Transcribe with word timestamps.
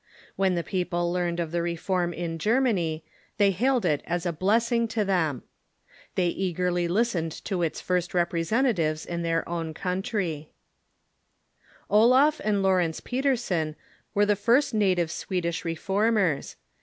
When 0.35 0.55
the 0.55 0.63
peo2:)le 0.63 1.11
learned 1.13 1.39
of 1.39 1.51
the 1.51 1.61
Reform 1.61 2.11
in 2.11 2.39
Germany, 2.39 3.05
they 3.37 3.51
hailed 3.51 3.85
it 3.85 4.01
as 4.07 4.25
a 4.25 4.33
blessing 4.33 4.87
to 4.87 5.05
them. 5.05 5.43
They 6.15 6.29
eagerly 6.29 6.87
listened 6.87 7.31
to 7.45 7.61
its 7.61 7.79
first 7.81 8.15
representatives 8.15 9.05
in 9.05 9.21
their 9.21 9.47
own 9.47 9.75
countr^^ 9.75 10.47
Olaf 11.87 12.41
and 12.43 12.63
Laurence 12.63 12.99
Petersen 12.99 13.75
were 14.15 14.25
the 14.25 14.35
first 14.35 14.73
native 14.73 15.11
Swedish 15.11 15.63
Reformers. 15.63 16.55